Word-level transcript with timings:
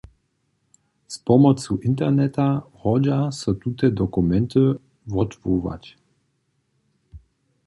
Z 1.07 1.19
pomocu 1.19 1.75
interneta 1.77 2.61
hodźa 2.73 3.31
so 3.31 3.53
tute 3.55 3.91
dokumenty 3.91 4.59
wotwołać. 5.07 5.97